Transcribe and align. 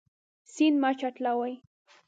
سیند 0.53 0.75
مه 0.81 0.89
چټلوئ. 0.99 1.53